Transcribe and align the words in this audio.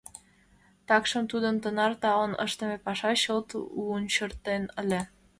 Такшым 0.87 1.23
тудым 1.31 1.55
тынар 1.63 1.93
талын 2.01 2.33
ыштыме 2.45 2.77
паша 2.85 3.11
чылт 3.21 3.49
лунчыртен 3.85 4.63
ыле. 4.81 5.01